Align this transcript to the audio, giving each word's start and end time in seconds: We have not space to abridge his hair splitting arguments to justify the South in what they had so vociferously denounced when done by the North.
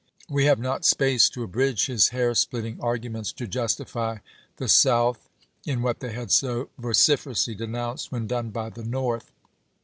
We 0.27 0.45
have 0.45 0.57
not 0.57 0.83
space 0.83 1.29
to 1.29 1.43
abridge 1.43 1.85
his 1.85 2.09
hair 2.09 2.33
splitting 2.33 2.79
arguments 2.81 3.31
to 3.33 3.45
justify 3.45 4.17
the 4.57 4.67
South 4.67 5.29
in 5.63 5.83
what 5.83 5.99
they 5.99 6.11
had 6.11 6.31
so 6.31 6.69
vociferously 6.79 7.53
denounced 7.53 8.11
when 8.11 8.25
done 8.25 8.49
by 8.49 8.71
the 8.71 8.83
North. 8.83 9.31